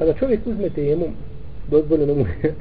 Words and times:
Kada 0.00 0.12
čovjek 0.14 0.46
uzme 0.46 0.70
tejemum, 0.70 1.12
dozvoljeno 1.70 2.14
mu 2.14 2.20
je 2.20 2.54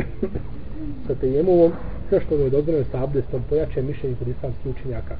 sa 1.07 1.15
tejemumom, 1.15 1.71
sve 2.09 2.21
što 2.21 2.37
mu 2.37 2.43
je 2.43 2.49
dozvoljeno 2.49 2.85
sa 2.91 3.03
abdestom, 3.03 3.41
pojače 3.49 3.81
mišljenje 3.81 4.15
kod 4.19 4.27
islamskih 4.27 4.71
učenjaka. 4.71 5.15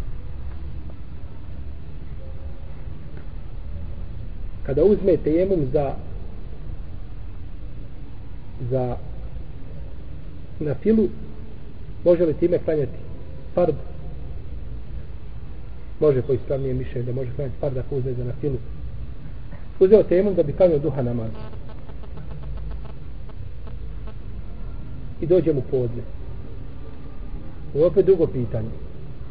Kada 4.65 4.83
uzme 4.83 5.17
tejemum 5.17 5.65
za 5.73 5.93
za 8.69 8.97
na 10.59 10.73
filu, 10.75 11.07
može 12.05 12.25
li 12.25 12.33
time 12.33 12.57
klanjati 12.57 12.97
fard? 13.55 13.75
Može 15.99 16.21
po 16.21 16.33
ispravnije 16.33 16.73
mišljenje 16.73 17.05
da 17.05 17.13
može 17.13 17.31
klanjati 17.35 17.57
fard 17.59 17.77
ako 17.77 17.95
uzme 17.95 18.13
za 18.13 18.23
na 18.23 18.33
filu. 18.41 18.57
Uzeo 19.79 20.03
tejemum 20.03 20.35
da 20.35 20.43
bi 20.43 20.53
klanjao 20.53 20.79
duha 20.79 21.01
namaz. 21.01 21.58
I 25.21 25.25
dođe 25.25 25.53
mu 25.53 25.61
podne. 25.71 26.03
Ovo 27.73 27.83
je 27.83 27.87
opet 27.87 28.05
drugo 28.05 28.27
pitanje. 28.27 28.69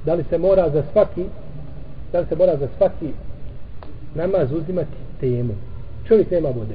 Da 0.04 0.14
li 0.14 0.24
se 0.30 0.38
mora 0.38 0.70
za 0.70 0.82
svaki 0.92 1.24
da 2.12 2.20
li 2.20 2.26
se 2.28 2.36
mora 2.36 2.56
za 2.56 2.68
svaki 2.76 3.08
namaz 4.14 4.52
uzimati 4.52 4.96
temu? 5.20 5.54
Čovjek 6.08 6.30
nema 6.30 6.48
vode. 6.48 6.74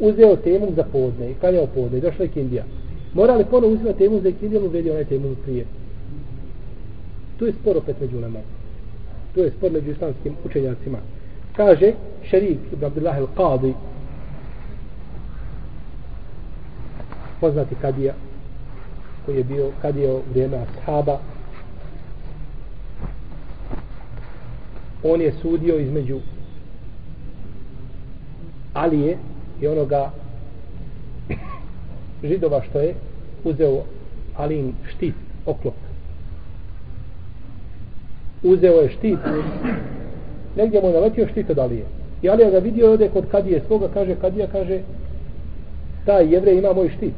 Uzeo 0.00 0.36
temu 0.36 0.72
za 0.76 0.84
podne 0.92 1.30
i 1.30 1.34
kanjao 1.34 1.66
podne 1.66 1.98
i 1.98 2.00
došla 2.00 2.24
je 2.24 2.30
kindija. 2.30 2.64
Mora 3.14 3.34
li 3.36 3.44
ponovo 3.44 3.72
uzimati 3.72 3.98
temu 3.98 4.20
za 4.20 4.30
kindiju 4.40 4.64
uvedi 4.64 4.90
onaj 4.90 5.04
temu 5.04 5.34
prije? 5.44 5.64
Tu 7.38 7.46
je 7.46 7.52
spor 7.52 7.76
opet 7.76 7.96
među 8.00 8.20
nama. 8.20 8.38
Tu 9.34 9.40
je 9.40 9.50
spor 9.50 9.72
među 9.72 9.90
islamskim 9.90 10.34
učenjacima. 10.44 10.98
Kaže 11.56 11.92
šerik 12.30 12.58
ibn 12.72 12.84
Abdullah 12.84 13.18
al-Qadi 13.18 13.72
poznati 17.40 17.74
kadija 17.74 18.14
koji 19.26 19.36
je 19.36 19.44
bio 19.44 19.70
kadija 19.82 20.12
u 20.12 20.22
vrijeme 20.30 20.56
ashaba. 20.56 21.18
On 25.02 25.20
je 25.20 25.32
sudio 25.42 25.78
između 25.78 26.20
Alije 28.74 29.18
i 29.60 29.66
onoga 29.66 30.10
židova 32.24 32.62
što 32.70 32.80
je 32.80 32.94
uzeo 33.44 33.82
Alin 34.36 34.72
štit 34.88 35.14
oklop. 35.46 35.74
Uzeo 38.42 38.74
je 38.74 38.90
štit 38.90 39.18
negdje 40.56 40.80
mu 40.80 40.88
je 40.88 40.94
naletio 40.94 41.28
štit 41.28 41.50
od 41.50 41.58
Alije. 41.58 41.84
I 42.22 42.28
Alija 42.28 42.50
ga 42.50 42.58
vidio 42.58 42.92
ode 42.92 43.08
kod 43.08 43.24
kadije 43.30 43.62
svoga 43.66 43.88
kaže 43.94 44.14
kadija 44.14 44.46
kaže 44.46 44.80
taj 46.04 46.32
jevrej 46.32 46.58
ima 46.58 46.72
moj 46.72 46.88
štit. 46.96 47.14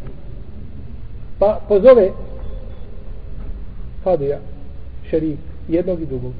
Pa 1.38 1.60
pozove 1.68 2.10
Fadija, 4.04 4.38
šerif 5.10 5.38
jednog 5.68 6.02
i 6.02 6.06
drugog. 6.06 6.32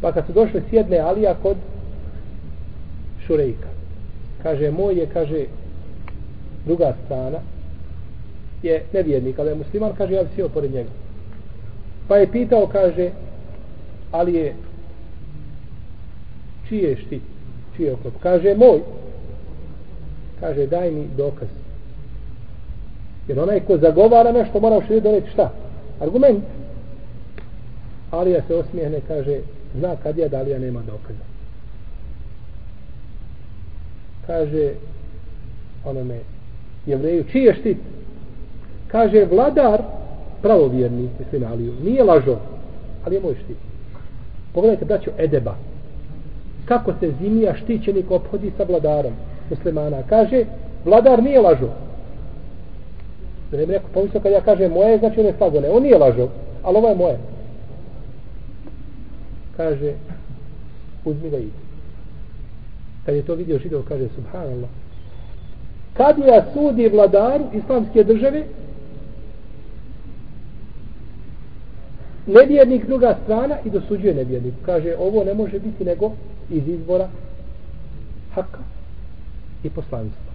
Pa 0.00 0.12
kad 0.12 0.26
su 0.26 0.32
došli 0.32 0.62
sjedne 0.70 0.98
Alija 0.98 1.34
kod 1.42 1.56
Šurejka. 3.26 3.68
Kaže 4.42 4.70
moj 4.70 4.94
je 4.94 5.06
kaže 5.12 5.44
druga 6.66 6.94
strana 7.04 7.38
je 8.62 8.82
nevjernik 8.92 9.38
ali 9.38 9.48
je 9.48 9.54
musliman 9.54 9.92
kaže 9.98 10.14
ja 10.14 10.22
bi 10.22 10.28
sjeo 10.34 10.48
pored 10.48 10.72
njega. 10.72 10.90
Pa 12.08 12.16
je 12.16 12.32
pitao 12.32 12.66
kaže 12.66 13.10
ali 14.10 14.34
je 14.34 14.54
čije 16.68 16.96
štit 16.96 17.22
čije 17.76 17.92
oklop? 17.92 18.14
Kaže 18.22 18.54
moj 18.54 18.80
kaže 20.44 20.66
daj 20.66 20.90
mi 20.90 21.06
dokaz. 21.16 21.48
Jer 23.28 23.40
onaj 23.40 23.60
ko 23.60 23.78
zagovara 23.78 24.32
nešto 24.32 24.60
mora 24.60 24.76
u 24.76 24.82
širi 24.86 25.00
doneti 25.00 25.30
šta? 25.30 25.50
Argument. 26.00 26.44
Alija 28.10 28.42
se 28.46 28.54
osmijehne 28.54 29.00
kaže 29.08 29.38
zna 29.74 29.96
kad 30.02 30.18
je 30.18 30.28
da 30.28 30.38
Alija 30.38 30.58
nema 30.58 30.80
dokaza. 30.80 31.24
Kaže 34.26 34.72
onome 35.84 36.18
jevreju 36.86 37.24
čiji 37.32 37.42
je 37.42 37.54
štit 37.54 37.78
kaže 38.88 39.24
vladar 39.24 39.82
pravovjerni 40.42 41.08
mislim 41.18 41.44
Aliju. 41.52 41.72
Nije 41.84 42.04
lažo 42.04 42.38
ali 43.04 43.14
je 43.14 43.20
moj 43.20 43.34
štit. 43.44 43.56
Pogledajte 44.52 44.84
braću 44.84 45.10
Edeba 45.18 45.56
kako 46.64 46.92
se 47.00 47.12
zimija 47.20 47.54
štićenik 47.56 48.10
obhodi 48.10 48.52
sa 48.56 48.64
vladarom 48.64 49.12
muslimana. 49.50 50.02
Kaže, 50.08 50.44
vladar 50.84 51.22
nije 51.22 51.40
lažo. 51.40 51.68
Da 53.50 53.56
ne 53.56 53.66
bi 53.66 53.72
rekao, 53.72 53.88
pomislio 53.94 54.20
kad 54.20 54.32
ja 54.32 54.40
kažem 54.40 54.72
moje, 54.72 54.98
znači 54.98 55.20
on 55.20 55.26
je 55.26 55.34
slago. 55.38 55.60
Ne, 55.60 55.70
on 55.70 55.82
nije 55.82 55.98
lažo, 55.98 56.28
ali 56.62 56.76
ovo 56.78 56.88
je 56.88 56.94
moje. 56.94 57.18
Kaže, 59.56 59.92
uzmi 61.04 61.30
ga 61.30 61.38
i. 61.38 61.48
Kad 63.06 63.14
je 63.14 63.22
to 63.22 63.34
vidio 63.34 63.58
židov, 63.58 63.82
kaže, 63.88 64.08
subhanallah. 64.14 64.70
Kad 65.96 66.18
ja 66.18 66.44
sudi 66.52 66.88
vladaru 66.88 67.44
islamske 67.52 68.04
države, 68.04 68.44
nevjernik 72.26 72.86
druga 72.86 73.16
strana 73.24 73.56
i 73.64 73.70
dosuđuje 73.70 74.14
nevjernik. 74.14 74.54
Kaže, 74.66 74.96
ovo 74.98 75.24
ne 75.24 75.34
može 75.34 75.58
biti 75.58 75.84
nego 75.84 76.12
iz 76.50 76.68
izbora 76.68 77.08
haka 78.34 78.58
i 79.64 79.70
poslanstvo. 79.70 80.32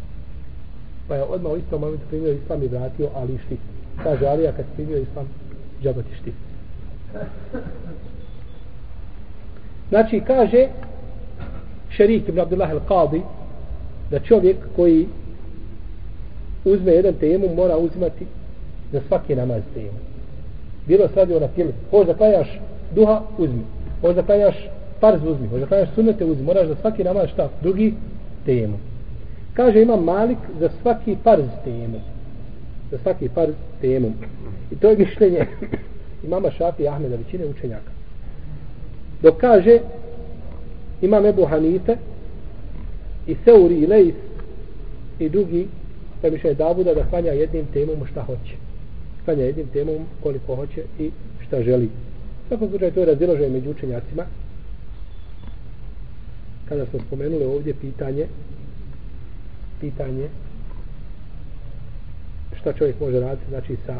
Pa 1.07 1.15
je 1.15 1.23
odmah 1.23 1.51
u 1.51 1.57
istom 1.57 1.81
momentu 1.81 2.05
primio 2.09 2.33
islam 2.33 2.63
i 2.63 2.67
vratio 2.67 3.09
Ali 3.15 3.37
štit. 3.45 3.59
Kaže 4.03 4.27
Alija 4.27 4.51
kad 4.51 4.65
primio 4.75 4.97
islam, 4.97 5.27
džabati 5.83 6.15
štit. 6.21 6.33
Znači 9.89 10.21
kaže 10.27 10.67
šerik 11.89 12.27
ibn 12.27 12.39
Abdullah 12.39 12.71
al-Qadi 12.71 13.21
da 14.11 14.19
čovjek 14.19 14.57
koji 14.75 15.07
uzme 16.65 16.91
jedan 16.91 17.13
temu 17.13 17.55
mora 17.55 17.77
uzimati 17.77 18.25
za 18.91 19.01
svaki 19.07 19.35
namaz 19.35 19.61
temu. 19.73 19.99
Bilo 20.87 21.07
se 21.07 21.15
radi 21.15 21.33
o 21.33 21.39
nafili. 21.39 21.73
Hoš 21.91 22.07
da 22.07 22.13
klanjaš 22.13 22.59
duha, 22.95 23.21
uzmi. 23.37 23.63
Hoš 24.01 24.15
da 24.15 24.23
klanjaš 24.23 24.55
farz, 24.99 25.23
uzmi. 25.23 25.47
Hoš 25.47 25.59
da 25.59 25.67
klanjaš 25.67 25.89
sunnete, 25.95 26.25
uzmi. 26.25 26.43
Moraš 26.43 26.67
za 26.67 26.75
svaki 26.75 27.03
namaz 27.03 27.29
šta? 27.29 27.49
Drugi 27.61 27.93
temu. 28.45 28.77
Kaže 29.59 29.81
ima 29.81 29.95
Malik 29.95 30.37
za 30.59 30.69
svaki 30.81 31.17
farz 31.23 31.45
temu. 31.63 31.99
Za 32.91 32.97
svaki 32.97 33.29
farz 33.29 33.53
temu. 33.81 34.13
I 34.71 34.75
to 34.75 34.89
je 34.89 34.97
mišljenje 34.97 35.47
imama 36.23 36.51
Šafi 36.51 36.83
i 36.83 36.87
Ahmeda, 36.87 37.15
većine 37.15 37.45
učenjaka. 37.45 37.91
Dok 39.21 39.37
kaže 39.37 39.79
imam 41.01 41.25
Ebu 41.25 41.45
Hanife 41.45 41.97
i 43.27 43.35
Seuri 43.45 43.75
i 43.75 43.87
Leis 43.87 44.15
i 45.19 45.29
drugi 45.29 45.67
da 46.21 46.29
bi 46.29 46.35
mišljenje 46.35 46.55
Davuda 46.55 46.93
da 46.93 47.09
klanja 47.09 47.31
jednim 47.31 47.65
temom 47.73 48.07
šta 48.11 48.21
hoće. 48.21 48.55
Klanja 49.25 49.43
jednim 49.43 49.67
temom 49.67 50.05
koliko 50.23 50.55
hoće 50.55 50.83
i 50.99 51.11
šta 51.47 51.63
želi. 51.63 51.89
svakom 52.47 52.69
slučaju 52.69 52.91
to 52.91 52.99
je 52.99 53.05
razdiloženo 53.05 53.49
među 53.49 53.69
učenjacima. 53.69 54.23
Kada 56.69 56.85
smo 56.85 56.99
spomenuli 57.07 57.45
ovdje 57.45 57.73
pitanje 57.73 58.27
pitanje 59.79 60.29
šta 62.59 62.73
čovjek 62.73 62.99
može 62.99 63.19
raditi 63.19 63.45
znači 63.49 63.75
sa 63.85 63.95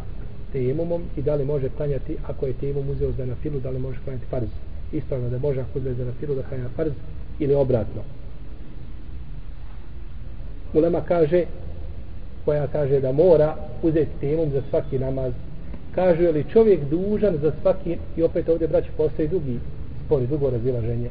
temumom 0.52 1.04
i 1.18 1.22
da 1.22 1.36
li 1.36 1.46
može 1.46 1.70
klanjati 1.70 2.18
ako 2.28 2.46
je 2.46 2.54
temum 2.54 2.90
uzeo 2.90 3.12
za 3.12 3.26
nafilu 3.26 3.60
da 3.60 3.70
li 3.70 3.80
može 3.80 4.00
klanjati 4.04 4.26
farz. 4.26 4.50
Ispravno 4.92 5.30
da 5.30 5.40
može 5.40 5.62
ako 5.62 5.80
uzeo 5.80 5.94
za 5.94 6.06
nafilu 6.06 6.36
da 6.36 6.44
klanja 6.44 6.70
farz 6.76 6.92
ili 7.40 7.56
obratno. 7.56 8.02
Ulema 10.74 11.02
kaže 11.02 11.46
koja 12.46 12.68
kaže 12.68 13.00
da 13.00 13.12
mora 13.12 13.56
uzeti 13.84 14.12
temum 14.20 14.52
za 14.52 14.62
svaki 14.70 15.00
namaz 15.00 15.34
kaže 15.96 16.32
li 16.32 16.46
čovjek 16.54 16.80
dužan 16.90 17.38
za 17.42 17.52
svaki 17.62 17.98
i 18.18 18.24
opet 18.24 18.50
ovdje 18.50 18.68
braći 18.68 18.90
postoji 18.98 19.28
drugi 19.28 19.60
spori, 20.06 20.28
drugo 20.28 20.50
razilaženje. 20.50 21.10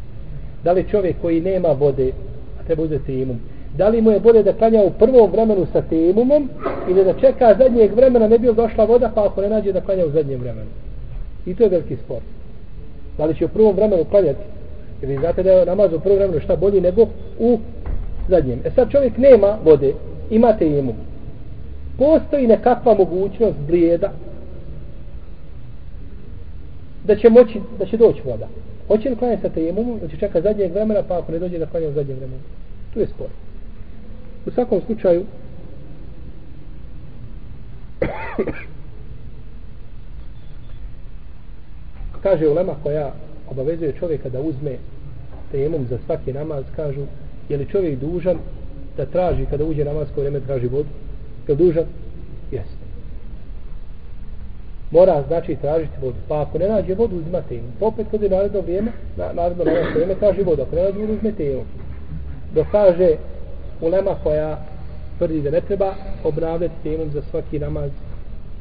Da 0.65 0.73
li 0.73 0.89
čovjek 0.91 1.17
koji 1.23 1.41
nema 1.41 1.69
vode 1.69 2.13
a 2.61 2.65
treba 2.67 2.83
uzeti 2.83 3.07
temum 3.07 3.41
da 3.79 3.89
li 3.89 4.01
mu 4.01 4.11
je 4.11 4.21
bolje 4.21 4.43
da 4.43 4.53
klanja 4.53 4.83
u 4.83 4.91
prvom 4.91 5.31
vremenu 5.31 5.67
sa 5.73 5.83
temumom 5.83 6.49
ili 6.89 7.05
da 7.05 7.13
čeka 7.13 7.55
zadnjeg 7.59 7.95
vremena 7.95 8.29
ne 8.29 8.39
bi 8.39 8.53
došla 8.53 8.85
voda 8.85 9.11
pa 9.15 9.27
ako 9.27 9.41
ne 9.41 9.49
nađe 9.49 9.73
da 9.73 9.81
klanja 9.81 10.07
u 10.07 10.11
zadnjem 10.11 10.41
vremenu? 10.41 10.71
I 11.47 11.55
to 11.55 11.63
je 11.63 11.69
veliki 11.69 11.97
spor. 11.97 12.19
Da 13.19 13.25
li 13.25 13.37
će 13.37 13.45
u 13.45 13.49
prvom 13.49 13.77
vremenu 13.77 14.05
klanjati? 14.05 14.45
Jer 15.01 15.11
vi 15.11 15.17
znate 15.19 15.43
da 15.43 15.53
je 15.53 15.67
namaz 15.67 15.93
u 15.93 16.01
prvom 16.01 16.19
vremenu 16.19 16.41
šta 16.41 16.57
bolji 16.57 16.81
nego 16.81 17.07
u 17.39 17.59
zadnjem. 18.29 18.61
E 18.65 18.71
sad 18.71 18.91
čovjek 18.91 19.19
nema 19.19 19.59
vode 19.65 19.93
ima 20.31 20.57
temum 20.59 20.95
postoji 21.99 22.47
nekakva 22.47 22.95
mogućnost 22.95 23.59
blijeda 23.67 24.13
da 27.05 27.17
će 27.17 27.29
moći 27.29 27.61
da 27.79 27.87
će 27.87 27.97
doći 27.97 28.21
voda. 28.25 28.49
Hoće 28.89 29.11
li 29.11 29.17
klanjati 29.17 29.43
sa 29.43 29.49
temumom 29.49 29.99
da 29.99 30.09
će 30.09 30.17
čeka 30.17 30.41
zadnjeg 30.41 30.73
vremena 30.73 31.03
pa 31.09 31.19
ako 31.19 31.33
ne 31.33 31.39
dođe 31.39 31.59
da 31.59 31.67
klanja 31.67 31.89
u 31.89 31.93
zadnjem 31.93 32.17
vremenu? 32.17 32.43
Tu 32.95 33.01
je 33.01 33.07
spor. 33.07 33.29
U 34.47 34.51
svakom 34.51 34.81
slučaju, 34.87 35.25
kaže 42.23 42.49
ulema 42.49 42.75
koja 42.83 43.13
obavezuje 43.51 43.93
čovjeka 43.99 44.29
da 44.29 44.41
uzme 44.41 44.77
temom 45.53 45.87
za 45.91 45.99
svaki 46.07 46.33
namaz, 46.33 46.65
kažu, 46.77 47.03
je 47.49 47.57
li 47.57 47.69
čovjek 47.69 47.99
dužan 47.99 48.39
da 48.97 49.07
traži 49.07 49.47
kada 49.51 49.65
uđe 49.65 49.85
namazko 49.85 50.21
vrijeme 50.21 50.41
traži 50.41 50.67
vodu? 50.67 50.89
Je 51.49 51.55
li 51.55 51.59
dužan? 51.65 51.85
Jeste. 52.53 52.89
Mora 54.91 55.25
znači 55.27 55.57
tražiti 55.57 55.93
vodu. 56.03 56.17
Pa 56.29 56.43
ako 56.43 56.59
ne 56.59 56.69
nađe 56.69 56.95
vodu, 56.95 57.17
uzima 57.17 57.41
temu. 57.49 57.69
Pa 57.81 57.87
opet 57.87 58.07
kada 58.11 58.25
je 58.25 58.31
naredno 58.31 58.61
vrijeme, 58.61 58.93
na, 59.17 59.33
naredno 59.33 59.65
vrijeme 59.95 60.15
traži 60.15 60.43
vodu. 60.43 60.63
Ako 60.63 60.77
ne 60.77 60.83
nađe 60.83 60.99
vodu, 60.99 61.13
uzme 61.13 61.33
temu. 61.33 61.65
Dok 62.55 62.67
kaže 62.73 63.17
ulema 63.81 64.15
koja 64.23 64.59
tvrdi 65.19 65.43
da 65.43 65.51
ne 65.51 65.61
treba 65.61 65.95
obnavljati 66.25 66.75
temom 66.83 67.11
za 67.11 67.23
svaki 67.23 67.59
namaz, 67.59 67.91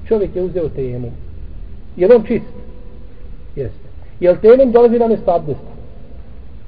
čovjek 0.07 0.35
je 0.35 0.43
uzeo 0.43 0.69
temu. 0.69 1.11
Je 1.97 2.07
li 2.07 2.15
on 2.15 2.23
čist? 2.23 2.53
Jeste. 3.55 3.87
Je 4.19 4.31
li 4.31 4.41
temom 4.41 4.71
dolazi 4.71 4.99
na 4.99 5.07
mjesto 5.07 5.31
abdesta? 5.31 5.71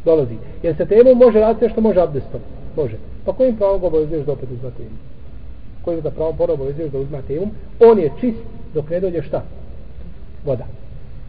Dolazi. 0.06 0.36
Jer 0.63 0.75
se 0.75 0.86
temom 0.86 1.18
može 1.18 1.40
raditi 1.40 1.69
što 1.69 1.81
može 1.81 2.01
abdestom? 2.01 2.42
Može. 2.75 2.98
Pa 3.25 3.34
kojim 3.34 3.56
pravom 3.56 3.81
ga 3.81 3.88
obavezuješ 3.88 4.25
da 4.25 4.31
opet 4.31 4.50
uzma 4.51 4.69
temu? 4.78 4.96
Kojim 5.81 6.01
da 6.01 6.12
pravom 6.12 6.38
pora 6.38 6.54
obavezuješ 6.54 6.92
da 6.92 7.00
uzma 7.00 7.22
temu? 7.22 7.48
On 7.80 8.00
je 8.00 8.12
čist 8.19 8.38
dok 8.74 8.90
ne 8.90 9.00
dođe 9.00 9.22
šta? 9.22 9.44
Voda. 10.46 10.66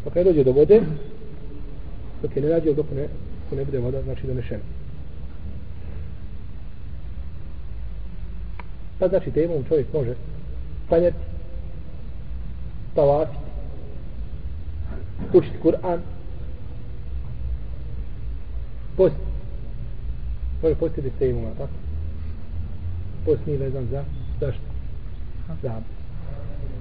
Dok 0.05 0.15
ne 0.15 0.25
dođe 0.25 0.45
do 0.45 0.53
vode, 0.53 0.81
dok 2.23 2.37
je 2.37 2.43
ne 2.43 2.49
nađe, 2.49 2.75
dok 2.75 2.87
ne, 2.91 3.03
dok 3.51 3.59
ne 3.59 3.65
bude 3.65 3.79
voda, 3.79 4.03
znači 4.03 4.27
donešena. 4.27 4.80
Pa 9.01 9.09
znači 9.09 9.31
temom 9.31 9.65
čovjek 9.69 9.93
može 9.93 10.15
klanjati, 10.89 11.17
tavafiti, 12.95 13.39
učiti 15.33 15.59
Kur'an, 15.63 15.99
post. 18.97 19.17
Može 20.63 20.75
postiti 20.75 21.11
ste 21.17 21.31
a 21.31 21.55
tako? 21.59 21.73
Post 23.25 23.47
nije 23.47 23.59
vezan 23.59 23.87
za 23.91 24.05
zašto? 24.41 24.63
Za 25.63 25.81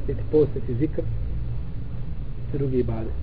biti 0.07 0.21
postiti 0.31 0.75
zikr, 0.75 1.01
drugi 2.53 2.79
ibadet. 2.79 3.13